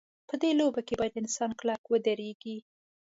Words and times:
په 0.27 0.35
دې 0.41 0.51
لوبه 0.59 0.81
کې 0.87 0.95
باید 0.99 1.19
انسان 1.21 1.51
کلک 1.59 1.81
ودرېږي. 1.87 2.57